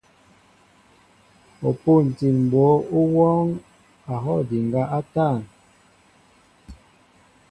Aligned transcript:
O 1.67 1.69
pûntil 1.81 2.35
mbǒ 2.45 2.63
ó 2.97 2.99
wɔɔŋ 3.15 3.47
a 4.11 4.13
hɔw 4.23 4.39
ndiŋgá 4.43 4.83
a 4.97 4.99
tȃn. 5.13 5.37